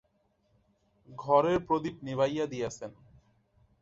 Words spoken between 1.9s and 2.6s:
নিবাইয়া